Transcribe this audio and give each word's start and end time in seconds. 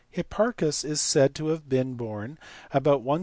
Hipparchus 0.09 0.83
is 0.83 0.99
said 0.99 1.35
to 1.35 1.49
have 1.49 1.69
been 1.69 1.93
born 1.93 2.39
about 2.73 3.03
160B. 3.05 3.19